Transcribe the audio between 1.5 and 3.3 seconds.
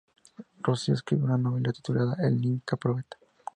titulada "El Inca Probeta".